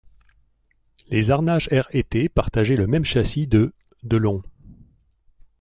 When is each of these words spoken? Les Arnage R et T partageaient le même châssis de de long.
Les 1.09 1.29
Arnage 1.29 1.69
R 1.71 1.87
et 1.91 2.03
T 2.03 2.27
partageaient 2.27 2.75
le 2.75 2.87
même 2.87 3.05
châssis 3.05 3.45
de 3.45 3.71
de 4.01 4.17
long. 4.17 4.41